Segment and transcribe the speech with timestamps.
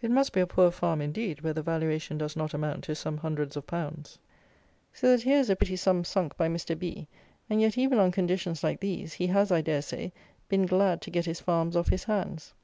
[0.00, 3.18] It must be a poor farm, indeed, where the valuation does not amount to some
[3.18, 4.18] hundreds of pounds.
[4.92, 6.76] So that here is a pretty sum sunk by Mr.
[6.76, 7.06] B;
[7.48, 10.12] and yet even on conditions like these, he has, I dare say,
[10.48, 12.54] been glad to get his farms off his hands.